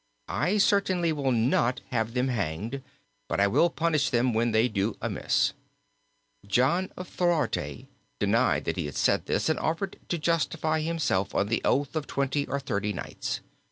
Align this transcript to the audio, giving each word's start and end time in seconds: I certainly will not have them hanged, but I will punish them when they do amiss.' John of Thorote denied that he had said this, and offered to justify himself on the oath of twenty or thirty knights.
I 0.27 0.57
certainly 0.57 1.13
will 1.13 1.31
not 1.31 1.81
have 1.91 2.15
them 2.15 2.29
hanged, 2.29 2.81
but 3.27 3.39
I 3.39 3.45
will 3.45 3.69
punish 3.69 4.09
them 4.09 4.33
when 4.33 4.49
they 4.49 4.67
do 4.67 4.97
amiss.' 4.99 5.53
John 6.47 6.91
of 6.97 7.07
Thorote 7.07 7.85
denied 8.17 8.65
that 8.65 8.77
he 8.77 8.87
had 8.87 8.95
said 8.95 9.27
this, 9.27 9.47
and 9.47 9.59
offered 9.59 9.99
to 10.09 10.17
justify 10.17 10.79
himself 10.81 11.35
on 11.35 11.49
the 11.49 11.61
oath 11.63 11.95
of 11.95 12.07
twenty 12.07 12.47
or 12.47 12.59
thirty 12.59 12.93
knights. 12.93 13.41